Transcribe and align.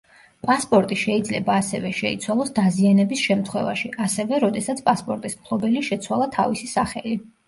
პასპორტი 0.49 0.95
შეიძლება 0.99 1.57
ასევე 1.63 1.91
შეიცვალოს 1.97 2.49
დაზიანების 2.59 3.21
შემთხვევაში, 3.25 3.91
ასევე, 4.05 4.39
როდესაც 4.45 4.81
პასპორტის 4.89 5.37
მფლობელი 5.43 5.85
შეცვალა 5.89 6.29
თავისი 6.37 6.71
სახელი. 6.73 7.15